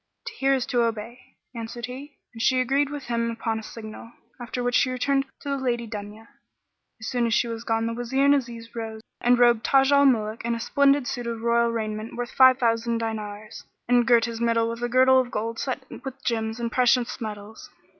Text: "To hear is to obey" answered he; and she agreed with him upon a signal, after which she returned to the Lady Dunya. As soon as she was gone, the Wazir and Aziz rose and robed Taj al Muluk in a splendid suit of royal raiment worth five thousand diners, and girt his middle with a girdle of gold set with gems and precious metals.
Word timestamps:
"To 0.25 0.33
hear 0.33 0.55
is 0.55 0.65
to 0.65 0.81
obey" 0.81 1.37
answered 1.53 1.85
he; 1.85 2.17
and 2.33 2.41
she 2.41 2.59
agreed 2.59 2.89
with 2.89 3.03
him 3.03 3.29
upon 3.29 3.59
a 3.59 3.63
signal, 3.63 4.11
after 4.41 4.63
which 4.63 4.73
she 4.73 4.89
returned 4.89 5.27
to 5.41 5.49
the 5.49 5.57
Lady 5.57 5.85
Dunya. 5.85 6.27
As 6.99 7.05
soon 7.05 7.27
as 7.27 7.35
she 7.35 7.47
was 7.47 7.63
gone, 7.63 7.85
the 7.85 7.93
Wazir 7.93 8.25
and 8.25 8.33
Aziz 8.33 8.73
rose 8.75 9.01
and 9.23 9.37
robed 9.37 9.63
Taj 9.63 9.91
al 9.91 10.07
Muluk 10.07 10.43
in 10.43 10.55
a 10.55 10.59
splendid 10.59 11.05
suit 11.07 11.27
of 11.27 11.41
royal 11.43 11.69
raiment 11.71 12.15
worth 12.15 12.31
five 12.31 12.57
thousand 12.57 12.97
diners, 12.97 13.63
and 13.87 14.07
girt 14.07 14.25
his 14.25 14.41
middle 14.41 14.71
with 14.71 14.81
a 14.81 14.89
girdle 14.89 15.19
of 15.19 15.29
gold 15.29 15.59
set 15.59 15.85
with 16.03 16.25
gems 16.25 16.59
and 16.59 16.71
precious 16.71 17.21
metals. 17.21 17.69